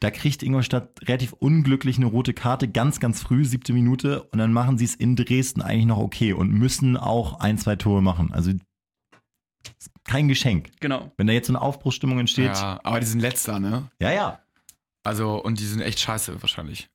[0.01, 4.53] Da kriegt Ingolstadt relativ unglücklich eine rote Karte, ganz, ganz früh, siebte Minute, und dann
[4.53, 8.31] machen sie es in Dresden eigentlich noch okay und müssen auch ein, zwei Tore machen.
[8.31, 8.51] Also
[10.05, 10.71] kein Geschenk.
[10.79, 11.11] Genau.
[11.17, 13.89] Wenn da jetzt so eine Aufbruchsstimmung entsteht, Ja, aber die sind letzter, ne?
[14.01, 14.11] ja.
[14.11, 14.39] ja.
[15.03, 16.89] Also, und die sind echt scheiße wahrscheinlich.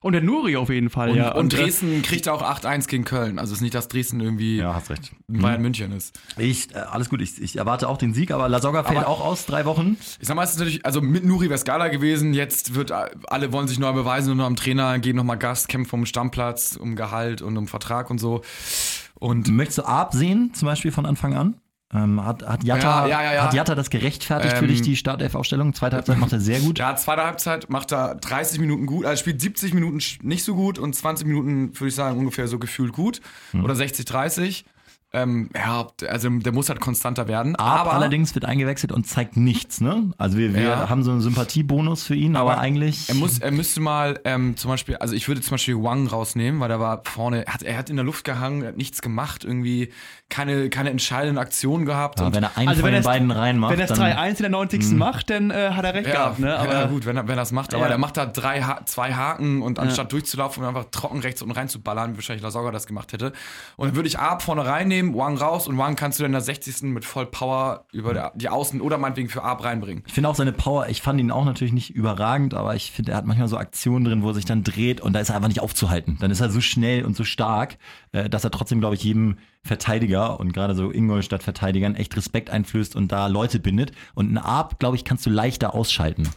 [0.00, 1.32] Und der Nuri auf jeden Fall, Und- ja.
[1.34, 3.40] Und äh, Dresden kriegt auch 8-1 gegen Köln.
[3.40, 5.10] Also es ist nicht, dass Dresden irgendwie hast recht.
[5.26, 6.16] Bayern München ist.
[6.36, 9.20] Ich, äh, alles gut, ich, ich erwarte auch den Sieg, aber Lasogga fällt Aber- auch
[9.20, 9.96] aus, drei Wochen.
[10.20, 13.52] Ich sag mal, es ist natürlich, also mit Nuri wäre Skala gewesen, jetzt wird, alle
[13.52, 16.94] wollen sich neu beweisen und noch am Trainer, geben nochmal Gas, kämpfen um Stammplatz, um
[16.94, 18.42] Gehalt und um Vertrag und so.
[19.14, 21.56] Und Möchtest du Arp sehen, zum Beispiel von Anfang an?
[21.94, 24.94] Ähm, hat, hat, Jatta, Ja, ja, ja, hat Jatta das gerechtfertigt für Ähm, dich, die
[24.94, 25.72] Startelf-Aufstellung?
[25.72, 26.78] Zweite Halbzeit macht er sehr gut.
[26.78, 30.78] ja, zweite Halbzeit macht er 30 Minuten gut, also spielt 70 Minuten nicht so gut
[30.78, 33.20] und 20 Minuten, würde ich sagen, ungefähr so gefühlt gut.
[33.52, 33.64] Hm.
[33.64, 34.64] Oder 60, 30.
[35.10, 37.56] Ähm, ja, also der muss halt konstanter werden.
[37.56, 40.10] Arp aber allerdings wird eingewechselt und zeigt nichts, ne?
[40.18, 40.88] Also wir, wir Ja.
[40.90, 43.08] haben so einen Sympathiebonus für ihn, aber, Aber eigentlich.
[43.08, 46.60] Er, muss, er müsste mal ähm, zum Beispiel, also ich würde zum Beispiel Wang rausnehmen,
[46.60, 49.00] weil der war vorne, er hat, er hat in der Luft gehangen, er hat nichts
[49.00, 49.90] gemacht, irgendwie
[50.28, 52.20] keine, keine entscheidenden Aktionen gehabt.
[52.20, 54.28] ja, und wenn er einen Also von den beiden reinmacht, Wenn er es dann 3-1
[54.28, 54.90] in der 90.
[54.92, 56.54] macht, dann äh, hat er recht ja, gehabt, ne?
[56.58, 57.88] Aber ja, gut, wenn er, wenn er das macht, aber Ja.
[57.88, 61.54] der macht da drei ha zwei Haken und anstatt durchzulaufen und einfach trocken rechts unten
[61.54, 63.32] reinzuballern, wie wahrscheinlich Lasogga das gemacht hätte.
[63.76, 66.34] Und dann würde ich Arp vorne reinnehmen, Wang raus und Wang kannst du dann in
[66.34, 66.82] der 60.
[66.82, 70.04] mit voll Power über der, die Außen oder meinetwegen für Arp reinbringen.
[70.06, 73.12] Ich finde auch seine Power, ich fand ihn auch natürlich nicht überragend, aber ich finde,
[73.12, 75.36] er hat manchmal so Aktionen drin, wo er sich dann dreht und da ist er
[75.36, 76.16] einfach nicht aufzuhalten.
[76.20, 77.78] Dann ist er so schnell und so stark,
[78.12, 82.96] äh, dass er trotzdem, glaube ich, jedem Verteidiger und gerade so Ingolstadt-Verteidigern echt Respekt einflößt
[82.96, 83.92] und da Leute bindet.
[84.14, 86.28] Und einen Arp, glaube ich, kannst du leichter ausschalten.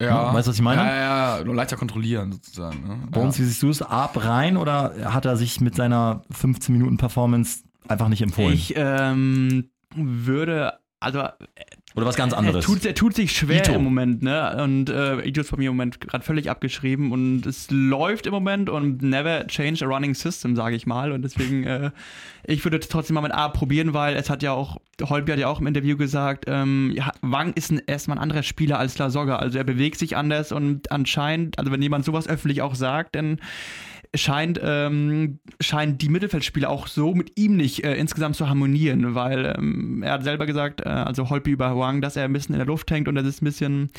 [0.00, 0.34] Ja.
[0.34, 0.82] Weißt du, was ich meine?
[0.82, 2.86] Ja, ja, ja, nur leichter kontrollieren sozusagen.
[2.86, 2.98] Ne?
[3.10, 3.26] Bei ja.
[3.26, 3.82] uns, wie siehst du es?
[3.82, 8.52] Arp rein oder hat er sich mit seiner 15 Minuten Performance einfach nicht empfohlen?
[8.52, 11.22] ich ähm, würde, also
[11.96, 12.66] oder was ganz er anderes?
[12.66, 13.72] tut, er tut sich schwer Ito.
[13.72, 14.62] im Moment, ne?
[14.62, 18.34] Und äh, Ito ist bei mir im Moment gerade völlig abgeschrieben und es läuft im
[18.34, 21.10] Moment und never change a running system, sage ich mal.
[21.10, 21.90] Und deswegen, äh,
[22.44, 25.48] ich würde trotzdem mal mit A probieren, weil es hat ja auch, Holby hat ja
[25.48, 29.36] auch im Interview gesagt, ähm, ja, Wang ist ein, erstmal ein anderer Spieler als Lasogga.
[29.36, 33.38] Also er bewegt sich anders und anscheinend, also wenn jemand sowas öffentlich auch sagt, dann
[34.14, 39.54] scheint, ähm, scheinen die Mittelfeldspieler auch so mit ihm nicht äh, insgesamt zu harmonieren, weil
[39.58, 42.58] ähm, er hat selber gesagt, äh, also Holby über Wang, dass er ein bisschen in
[42.58, 43.90] der Luft hängt und das ist ein bisschen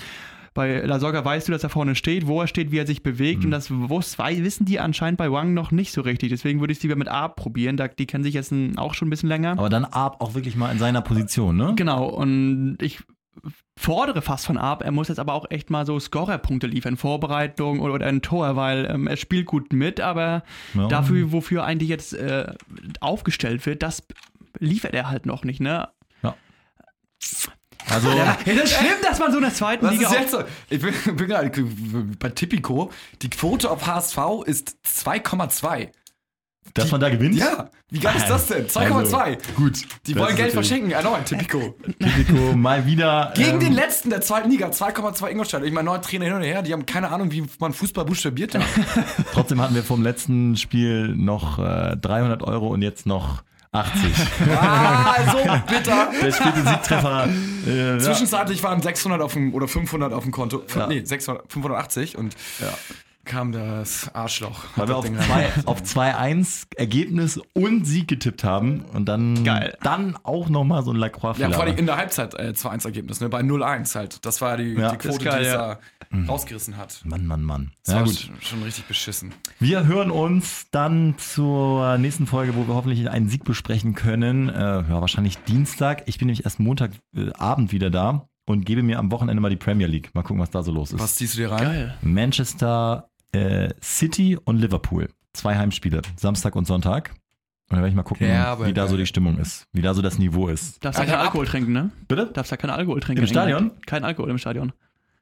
[0.57, 3.45] Bei Lasogga weißt du, dass er vorne steht, wo er steht, wie er sich bewegt.
[3.45, 6.29] Und das wissen die anscheinend bei Wang noch nicht so richtig.
[6.29, 7.77] Deswegen würde ich es lieber mit A probieren.
[7.77, 9.51] Da, die kennen sich jetzt auch schon ein bisschen länger.
[9.51, 11.73] Aber dann Ab auch wirklich mal in seiner Position, ne?
[11.75, 13.03] Genau, und ich
[13.79, 17.79] fordere fast von Ab, er muss jetzt aber auch echt mal so Scorerpunkte liefern, Vorbereitung
[17.79, 20.41] oder, oder ein Tor, weil ähm, er spielt gut mit, aber
[20.73, 20.87] Ja.
[20.87, 22.51] dafür, wofür eigentlich jetzt äh,
[22.99, 24.01] aufgestellt wird, das
[24.59, 25.87] liefert er halt noch nicht, ne?
[28.05, 30.31] Also, Ja, das ist schlimm, dass man so in der zweiten Was Liga ist jetzt
[30.31, 30.43] so?
[30.69, 31.49] Ich bin, bin gerade
[32.19, 32.91] bei Tipico.
[33.21, 35.89] Die Quote auf HSV ist 2,2.
[36.73, 37.35] dass man da gewinnt?
[37.35, 38.67] Ja, wie geil ist das denn?
[38.67, 39.13] 2,2.
[39.15, 39.79] Also, gut.
[40.05, 40.91] Die wollen Geld verschenken.
[40.91, 41.75] Erneut, Tipico.
[41.99, 43.31] Tipico mal wieder.
[43.35, 45.63] Gegen ähm, den letzten der zweiten Liga, 2,2 Ingolstadt.
[45.63, 48.55] Ich meine, neuer Trainer hin und her, die haben keine Ahnung, wie man Fußball buchstabiert
[48.55, 48.63] hat.
[49.33, 54.13] Trotzdem hatten wir vom letzten Spiel noch äh, 300 Euro und jetzt noch 80.
[54.59, 55.37] ah, so
[55.73, 56.11] bitter.
[56.21, 57.27] Der spielte Siegtreffer.
[57.67, 57.99] Äh, ja.
[57.99, 60.63] Zwischenzeitlich waren 600 auf dem, oder 500 auf dem Konto.
[60.73, 60.87] Ja.
[60.87, 62.33] Nee, 600, 580 und
[63.27, 64.63] kam das Arschloch.
[64.75, 69.77] Weil wir auf Ding zwei- auf 2-1 Ergebnis und Sieg getippt haben und dann, Geil.
[69.83, 71.49] dann auch nochmal so ein Lacroix-Fehler.
[71.49, 73.29] Ja, vor allem in der Halbzeit äh, 2-1-Ergebnis, ne?
[73.29, 74.25] bei 0-1 halt.
[74.25, 74.91] Das war die, Ja.
[74.91, 75.75] die Quote, geil, die es ja.
[75.75, 75.79] da
[76.27, 77.01] rausgerissen hat.
[77.03, 77.71] Mann, Mann, Mann.
[77.85, 78.13] Das Ja, war gut.
[78.15, 79.33] sch- schon richtig beschissen.
[79.59, 84.47] Wir hören uns dann zur nächsten Folge, wo wir hoffentlich einen Sieg besprechen können.
[84.49, 86.03] Äh, ja, wahrscheinlich Dienstag.
[86.05, 89.87] Ich bin nämlich erst Montagabend wieder da und gebe mir am Wochenende mal die Premier
[89.87, 90.11] League.
[90.13, 91.01] Mal gucken, was da so los ist.
[91.01, 91.63] Was ziehst du dir rein?
[91.63, 91.97] Geil.
[92.01, 95.09] Manchester äh, City und Liverpool.
[95.33, 97.11] Zwei Heimspiele, Samstag und Sonntag.
[97.69, 99.93] Und dann werde ich mal gucken, Ja, wie da so die Stimmung ist, wie da
[99.93, 100.83] so das Niveau ist.
[100.83, 101.91] Darfst ja Alter, kein Alkohol trinken, ne?
[102.07, 102.27] Bitte?
[102.33, 103.23] Darfst ja kein Alkohol trinken.
[103.23, 103.27] Im.
[103.27, 103.71] Stadion?
[103.85, 104.71] Kein Alkohol im Stadion.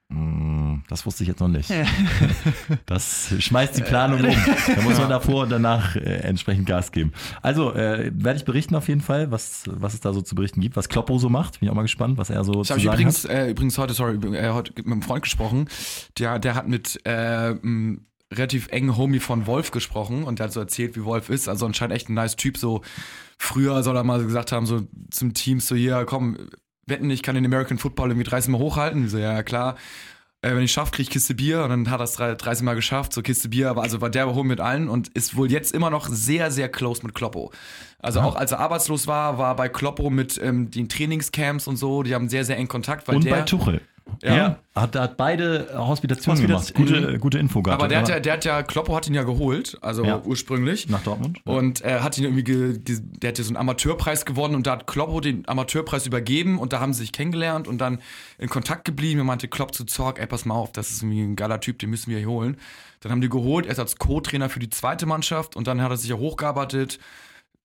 [0.09, 1.69] Mm, Das wusste ich jetzt noch nicht.
[2.85, 4.35] Das schmeißt die Planung um.
[4.75, 7.11] Da muss man davor und danach äh, entsprechend Gas geben.
[7.41, 10.61] Also äh, werde ich berichten auf jeden Fall, was, was es da so zu berichten
[10.61, 11.59] gibt, was Kloppo so macht.
[11.59, 13.31] Bin ich auch mal gespannt, was er so Ich zu habe sagen übrigens, hat.
[13.31, 15.67] äh, übrigens heute, sorry, äh, heute mit einem Freund gesprochen.
[16.19, 20.53] Der, der hat mit äh, einem relativ engen Homie von Wolf gesprochen und der hat
[20.53, 21.47] so erzählt, wie Wolf ist.
[21.47, 22.57] Also anscheinend echt ein nice Typ.
[22.57, 22.81] So
[23.37, 26.37] früher soll er mal so gesagt haben, so zum Team, so hier, komm,
[26.87, 29.07] wetten, ich kann den American Football irgendwie 30 Mal hochhalten.
[29.09, 29.75] So, ja, klar.
[30.41, 32.75] Äh, wenn ich schaffe, kriege ich Kiste Bier und dann hat er es 30 Mal
[32.75, 35.73] geschafft, so Kiste Bier, aber also war der Home mit allen und ist wohl jetzt
[35.73, 37.51] immer noch sehr, sehr close mit Kloppo.
[37.99, 38.25] Also Ja.
[38.25, 42.13] auch als er arbeitslos war, war bei Kloppo mit ähm, den Trainingscamps und so, die
[42.13, 43.81] haben sehr, sehr eng Kontakt, Und der, bei Tuchel.
[44.21, 44.59] Ja.
[44.75, 47.01] Er hat, hat beide Hospitationen Hospitation- gemacht.
[47.05, 47.81] Gute, gute Info gehabt.
[47.81, 50.21] aber der hat, ja, der hat ja, Kloppo hat ihn ja geholt, also Ja.
[50.23, 50.89] ursprünglich.
[50.89, 51.39] nach Dortmund.
[51.45, 54.67] Und er hat ihn irgendwie, ge, ge, der hat ja so einen Amateurpreis gewonnen und
[54.67, 57.99] da hat Kloppo den Amateurpreis übergeben und da haben sie sich kennengelernt und dann
[58.37, 59.19] in Kontakt geblieben.
[59.21, 61.79] Er meinte Klopp zu Zorg, ey, pass mal auf, das ist irgendwie ein geiler Typ,
[61.79, 62.57] den müssen wir hier holen.
[63.01, 65.97] Dann haben die geholt, erst als Co-Trainer für die zweite Mannschaft und dann hat er
[65.97, 66.99] sich ja hochgearbeitet,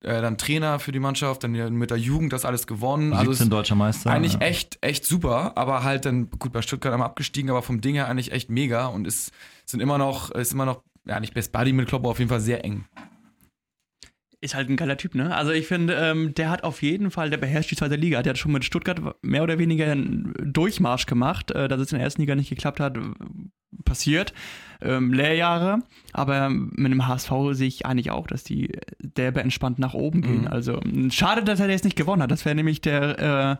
[0.03, 3.13] äh, dann Trainer für die Mannschaft, dann mit der Jugend das alles gewonnen.
[3.13, 4.11] Also 17 es- deutscher Meister.
[4.11, 4.41] eigentlich ja.
[4.41, 8.09] echt, echt super, aber halt dann, gut, bei Stuttgart einmal abgestiegen, aber vom Ding her
[8.09, 9.33] eigentlich echt mega und ist,
[9.67, 12.41] sind immer noch, ist immer noch, ja, nicht Best Buddy mit Kloppo, auf jeden Fall
[12.41, 12.85] sehr eng.
[14.43, 15.37] Ist halt ein geiler Typ, ne?
[15.37, 18.23] Also ich finde, ähm, der hat auf jeden Fall, der beherrscht die zweite Liga.
[18.23, 21.99] Der hat schon mit Stuttgart mehr oder weniger einen Durchmarsch gemacht, äh, dass es in
[21.99, 22.97] der ersten Liga nicht geklappt hat,
[23.91, 24.33] passiert.
[24.83, 25.81] Ähm, Lehrjahre,
[26.15, 30.41] aber mit dem HSV sehe ich eigentlich auch, dass die derbe entspannt nach oben gehen.
[30.43, 30.47] Mhm.
[30.49, 32.31] Also mh, schade, dass er jetzt nicht gewonnen hat.
[32.31, 33.59] Das wäre nämlich der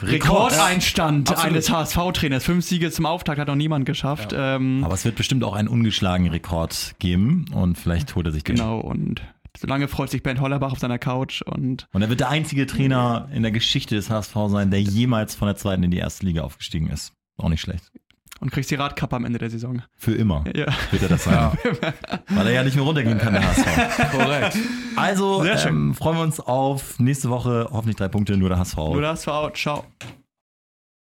[0.00, 0.52] äh, Rekord.
[0.52, 1.52] Rekordeinstand Absolut.
[1.52, 2.44] eines HSV-Trainers.
[2.44, 4.32] Fünf Siege zum Auftakt hat noch niemand geschafft.
[4.34, 8.44] Ähm, Aber es wird bestimmt auch einen ungeschlagenen Rekord geben und vielleicht holt er sich
[8.44, 8.56] den.
[8.56, 9.20] genau, und
[9.58, 13.28] solange freut sich Bernd Hollerbach auf seiner Couch und Und er wird der einzige Trainer
[13.34, 16.40] in der Geschichte des HSV sein, der jemals von der zweiten in die erste Liga
[16.40, 17.12] aufgestiegen ist.
[17.36, 17.92] Auch nicht schlecht.
[18.44, 19.82] Und kriegst die Radkappe am Ende der Saison.
[19.96, 20.66] Für immer Ja.
[20.92, 21.50] wird er das sein.
[22.28, 24.10] Weil er ja nicht mehr runtergehen kann, der HSV.
[24.12, 24.56] Korrekt.
[24.96, 28.76] Also ähm, freuen wir uns auf nächste Woche hoffentlich drei Punkte, nur der HSV.
[28.76, 29.56] Nur das war out.
[29.56, 29.84] Ciao.